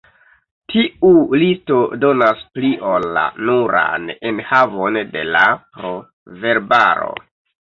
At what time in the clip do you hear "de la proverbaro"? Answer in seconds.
5.13-7.17